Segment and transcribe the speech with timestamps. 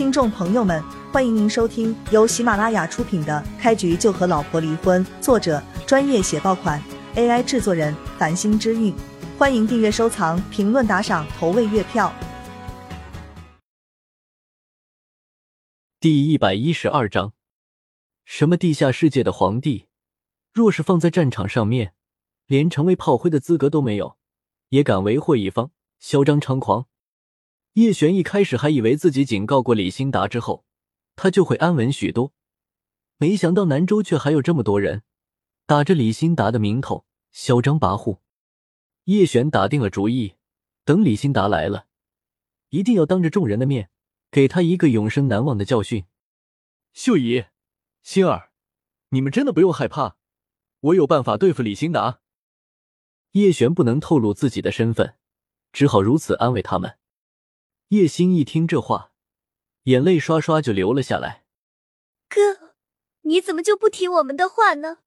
[0.00, 6.82] 听众朋友们，欢迎您收听由喜马拉雅出品的《开局就和老婆离婚》，作者专业写爆款
[7.16, 8.94] ，AI 制作人繁星之韵。
[9.36, 12.10] 欢迎订阅、收藏、评论、打赏、投喂月票。
[16.00, 17.34] 第一百一十二章，
[18.24, 19.88] 什么地下世界的皇帝，
[20.50, 21.92] 若是放在战场上面，
[22.46, 24.16] 连成为炮灰的资格都没有，
[24.70, 26.86] 也敢为祸一方，嚣张猖狂。
[27.74, 30.64] 叶璇一开始还以为自己警告过李新达之后，
[31.14, 32.32] 他就会安稳许多，
[33.16, 35.02] 没想到南州却还有这么多人
[35.66, 38.18] 打着李新达的名头嚣张跋扈。
[39.04, 40.34] 叶璇打定了主意，
[40.84, 41.86] 等李新达来了，
[42.70, 43.90] 一定要当着众人的面
[44.30, 46.04] 给他一个永生难忘的教训。
[46.92, 47.44] 秀姨、
[48.02, 48.50] 星儿，
[49.10, 50.16] 你们真的不用害怕，
[50.80, 52.20] 我有办法对付李新达。
[53.32, 55.14] 叶璇不能透露自己的身份，
[55.72, 56.99] 只好如此安慰他们。
[57.90, 59.10] 叶星一听这话，
[59.82, 61.44] 眼泪刷刷就流了下来。
[62.28, 62.76] 哥，
[63.22, 64.98] 你怎么就不听我们的话呢？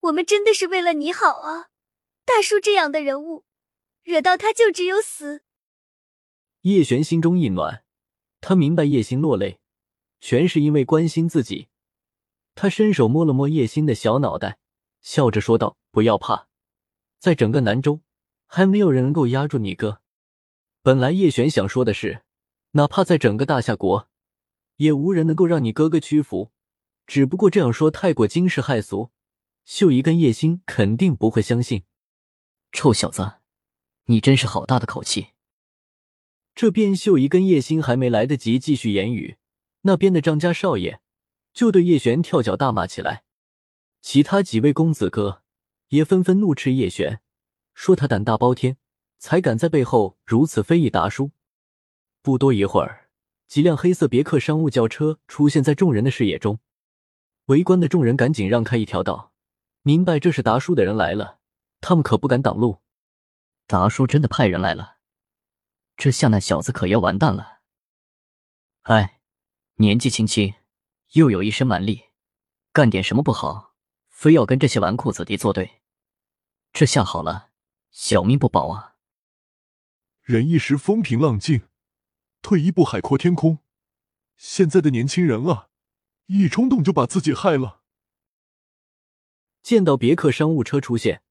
[0.00, 1.70] 我们真的是为了你好啊！
[2.26, 3.46] 大叔这样的人物，
[4.02, 5.40] 惹到他就只有死。
[6.60, 7.82] 叶璇心中一暖，
[8.42, 9.58] 他明白叶星落泪，
[10.20, 11.68] 全是因为关心自己。
[12.54, 14.58] 他伸手摸了摸叶星的小脑袋，
[15.00, 16.48] 笑着说道：“不要怕，
[17.18, 18.02] 在整个南州，
[18.46, 20.02] 还没有人能够压住你哥。”
[20.88, 22.22] 本来叶璇想说的是，
[22.70, 24.08] 哪怕在整个大夏国，
[24.76, 26.50] 也无人能够让你哥哥屈服。
[27.06, 29.10] 只不过这样说太过惊世骇俗，
[29.66, 31.82] 秀姨跟叶星肯定不会相信。
[32.72, 33.32] 臭小子，
[34.06, 35.26] 你真是好大的口气！
[36.54, 39.36] 这边秀姨跟叶星还没来得及继续言语，
[39.82, 41.02] 那边的张家少爷
[41.52, 43.24] 就对叶璇跳脚大骂起来。
[44.00, 45.42] 其他几位公子哥
[45.88, 47.20] 也纷纷怒斥叶璇，
[47.74, 48.78] 说他胆大包天。
[49.18, 51.32] 才敢在背后如此非议达叔。
[52.22, 53.08] 不多一会儿，
[53.46, 56.58] 几辆黑色别克商务轿车出现在众人的视野中。
[57.46, 59.32] 围观的众人赶紧让开一条道，
[59.82, 61.38] 明白这是达叔的人来了，
[61.80, 62.82] 他们可不敢挡路。
[63.66, 64.96] 达叔真的派人来了，
[65.96, 67.60] 这下那小子可要完蛋了。
[68.82, 69.20] 哎，
[69.76, 70.54] 年纪轻轻，
[71.12, 72.04] 又有一身蛮力，
[72.72, 73.74] 干点什么不好，
[74.08, 75.80] 非要跟这些纨绔子弟作对，
[76.72, 77.50] 这下好了，
[77.90, 78.96] 小命不保啊！
[80.28, 81.62] 忍一时风平浪静，
[82.42, 83.60] 退一步海阔天空。
[84.36, 85.68] 现在的年轻人啊，
[86.26, 87.80] 一冲动就把自己害了。
[89.62, 91.22] 见到别克商务车出现，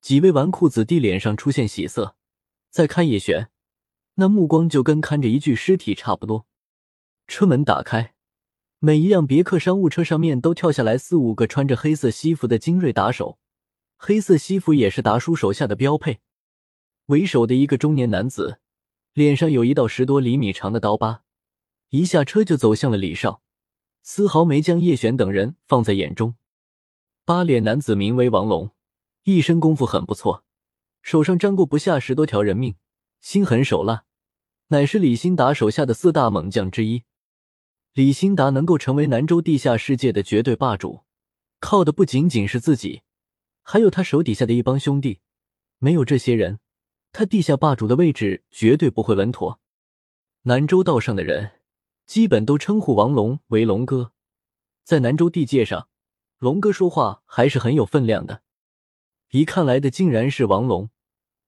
[0.00, 2.14] 几位纨绔子弟脸上出现喜色，
[2.70, 3.50] 再看叶璇，
[4.14, 6.46] 那目光就跟看着一具尸体差不多。
[7.26, 8.14] 车门打开，
[8.78, 13.40] 每一辆别克商务车上面都跳下来四五个穿着黑色西服的精锐打手，
[13.96, 16.20] 黑色西服也是达叔手下的标配。
[17.08, 18.60] 为首的一个中年男子，
[19.14, 21.22] 脸上有一道十多厘米长的刀疤，
[21.88, 23.40] 一下车就走向了李少，
[24.02, 26.34] 丝毫没将叶璇等人放在眼中。
[27.24, 28.72] 八脸男子名为王龙，
[29.24, 30.44] 一身功夫很不错，
[31.00, 32.74] 手上沾过不下十多条人命，
[33.22, 34.04] 心狠手辣，
[34.66, 37.04] 乃是李新达手下的四大猛将之一。
[37.94, 41.04] 李新达能够成为南州地下世界的绝对霸主，
[41.58, 43.00] 靠的不仅仅是自己，
[43.62, 45.20] 还有他手底下的一帮兄弟。
[45.78, 46.60] 没有这些人。
[47.12, 49.60] 他地下霸主的位置绝对不会稳妥。
[50.42, 51.52] 南州道上的人
[52.06, 54.12] 基本都称呼王龙为龙哥，
[54.84, 55.88] 在南州地界上，
[56.38, 58.42] 龙哥说话还是很有分量的。
[59.30, 60.90] 一看来的竟然是王龙，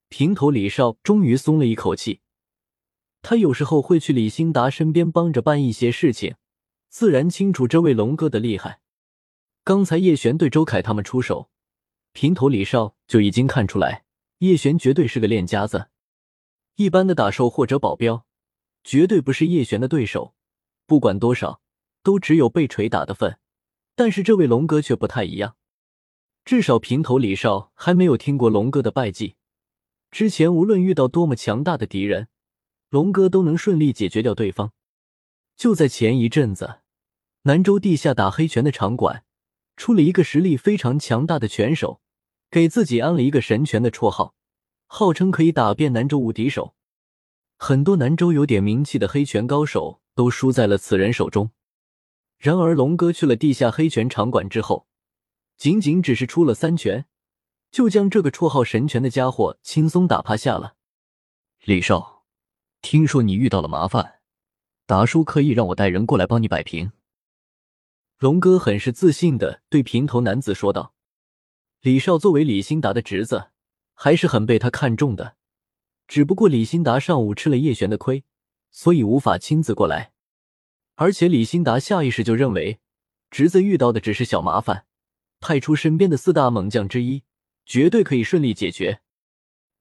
[0.08, 2.20] 平头李少终于松了一口气。
[3.22, 6.34] 他有时候会去李兴达身边帮着办一些事情，
[6.88, 8.80] 自然清楚这位龙哥的厉害。
[9.62, 11.50] 刚才叶璇对周凯他们出手，
[12.12, 14.04] 平头李少就已经看出来。
[14.40, 15.88] 叶璇绝对是个练家子，
[16.76, 18.24] 一般的打手或者保镖，
[18.82, 20.34] 绝对不是叶璇的对手。
[20.86, 21.60] 不管多少，
[22.02, 23.38] 都只有被锤打的份。
[23.94, 25.56] 但是这位龙哥却不太一样，
[26.42, 29.36] 至少平头李少还没有听过龙哥的败绩。
[30.10, 32.28] 之前无论遇到多么强大的敌人，
[32.88, 34.72] 龙哥都能顺利解决掉对方。
[35.54, 36.80] 就在前一阵子，
[37.42, 39.22] 南州地下打黑拳的场馆
[39.76, 42.00] 出了一个实力非常强大的拳手。
[42.50, 44.34] 给自己安了一个神拳的绰号，
[44.86, 46.74] 号称可以打遍南州无敌手。
[47.56, 51.50] 很多南州有点名气的黑拳高手都输在了此人手中。
[52.38, 54.86] 然而，龙哥去了地下黑拳场馆之后，
[55.56, 57.04] 仅仅只是出了三拳，
[57.70, 60.74] 就将这个绰号神拳的家伙轻松打趴下了。
[61.64, 62.24] 李少，
[62.80, 64.20] 听说你遇到了麻烦，
[64.86, 66.90] 达叔可以让我带人过来帮你摆平。
[68.18, 70.94] 龙哥很是自信的对平头男子说道。
[71.82, 73.52] 李少作为李新达的侄子，
[73.94, 75.36] 还是很被他看重的。
[76.06, 78.22] 只不过李新达上午吃了叶璇的亏，
[78.70, 80.12] 所以无法亲自过来。
[80.96, 82.80] 而且李欣达下意识就认为，
[83.30, 84.84] 侄子遇到的只是小麻烦，
[85.40, 87.22] 派出身边的四大猛将之一，
[87.64, 89.00] 绝对可以顺利解决。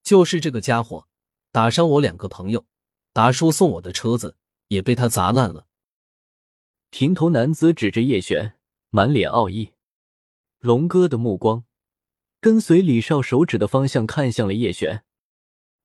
[0.01, 1.09] 就是这个家伙，
[1.51, 2.65] 打伤我两个朋友，
[3.11, 4.37] 达叔送我的车子
[4.69, 5.67] 也被他砸烂了。
[6.91, 8.55] 平头男子指着叶璇，
[8.89, 9.73] 满脸傲意。
[10.59, 11.65] 龙哥的目光
[12.41, 15.03] 跟随李少手指的方向看向了叶璇。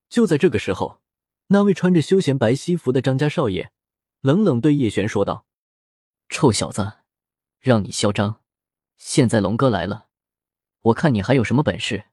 [0.09, 1.01] 就在这个时候，
[1.49, 3.73] 那位穿着休闲白西服的张家少爷
[4.21, 5.47] 冷冷对叶璇说道
[6.29, 6.99] ：“臭小子，
[7.61, 8.41] 让你嚣张！
[8.97, 10.07] 现在龙哥来了，
[10.83, 12.05] 我看你还有什么本事，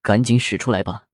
[0.00, 1.08] 赶紧使出来吧！”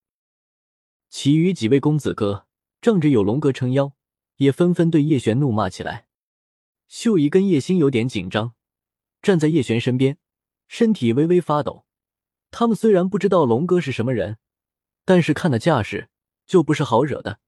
[1.10, 2.46] 其余几位公子哥
[2.80, 3.92] 仗着有龙哥撑腰，
[4.36, 6.06] 也纷纷对叶璇怒骂起来。
[6.86, 8.54] 秀姨跟叶星有点紧张，
[9.20, 10.18] 站在叶璇身边，
[10.68, 11.84] 身体微微发抖。
[12.50, 14.36] 他们虽然不知道龙哥是什么人，
[15.04, 16.08] 但是看那架势，
[16.46, 17.38] 就不是好惹的。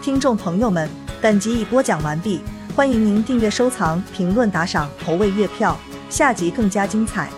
[0.00, 0.88] 听众朋友们，
[1.20, 2.40] 本集已播讲完毕，
[2.76, 5.76] 欢迎您订阅、收藏、评论、打赏、投喂月票，
[6.08, 7.28] 下集更加精彩。